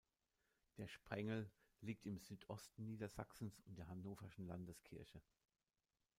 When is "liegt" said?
1.81-2.07